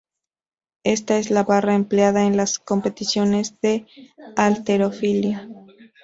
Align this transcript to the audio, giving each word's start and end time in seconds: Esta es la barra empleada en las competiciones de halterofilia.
Esta 0.83 1.19
es 1.19 1.29
la 1.29 1.43
barra 1.43 1.75
empleada 1.75 2.25
en 2.25 2.35
las 2.35 2.57
competiciones 2.57 3.61
de 3.61 3.85
halterofilia. 4.35 5.47